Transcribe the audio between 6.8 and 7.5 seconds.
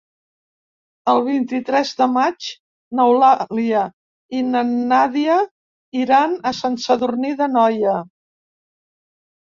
Sadurní